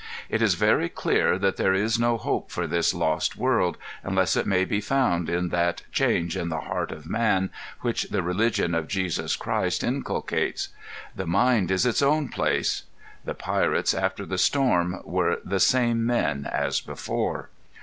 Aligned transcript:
It 0.29 0.41
is 0.41 0.55
very 0.55 0.89
clear 0.89 1.37
that 1.37 1.57
there 1.57 1.75
is 1.75 1.99
no 1.99 2.17
hope 2.17 2.49
for 2.49 2.65
this 2.65 2.91
lost 2.91 3.37
world, 3.37 3.77
unless 4.03 4.35
it 4.35 4.47
may 4.47 4.65
be 4.65 4.81
found 4.81 5.29
in 5.29 5.49
that 5.49 5.83
change 5.91 6.35
in 6.35 6.49
the 6.49 6.61
heart 6.61 6.91
of 6.91 7.05
man 7.07 7.51
which 7.81 8.05
the 8.09 8.23
religion 8.23 8.73
of 8.73 8.87
Jesus 8.87 9.35
Christ 9.35 9.83
inculcates. 9.83 10.69
"The 11.15 11.27
mind 11.27 11.69
is 11.69 11.85
its 11.85 12.01
own 12.01 12.29
place." 12.29 12.81
The 13.25 13.35
pirates 13.35 13.93
after 13.93 14.25
the 14.25 14.39
storm 14.39 15.01
were 15.03 15.39
the 15.45 15.59
same 15.59 16.03
men 16.03 16.49
as 16.51 16.81
before. 16.81 17.51